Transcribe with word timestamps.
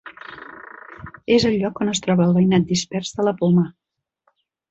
És 1.35 1.45
el 1.49 1.57
lloc 1.63 1.81
on 1.85 1.91
es 1.91 2.01
troba 2.07 2.25
el 2.27 2.33
veïnat 2.39 2.67
dispers 2.71 3.13
de 3.19 3.27
la 3.27 3.37
Poma. 3.43 3.67